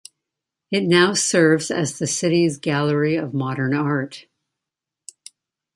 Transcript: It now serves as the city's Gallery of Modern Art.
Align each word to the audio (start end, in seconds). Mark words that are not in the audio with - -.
It 0.71 0.81
now 0.85 1.13
serves 1.13 1.69
as 1.69 1.99
the 1.99 2.07
city's 2.07 2.57
Gallery 2.57 3.17
of 3.17 3.35
Modern 3.35 3.75
Art. 3.75 4.25